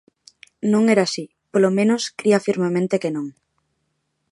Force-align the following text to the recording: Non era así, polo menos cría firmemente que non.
Non 0.71 0.83
era 0.93 1.03
así, 1.05 1.25
polo 1.51 1.69
menos 1.77 2.01
cría 2.19 2.43
firmemente 2.47 3.01
que 3.01 3.13
non. 3.15 3.27